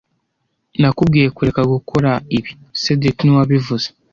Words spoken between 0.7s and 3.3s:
Nakubwiye kureka gukora ibi cedric